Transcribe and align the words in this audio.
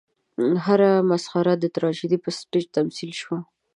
هره 0.65 0.91
مسخره 1.09 1.53
د 1.59 1.65
تراژیدۍ 1.75 2.17
پر 2.23 2.31
سټېج 2.39 2.65
تمثیل 2.77 3.11
شوه. 3.21 3.37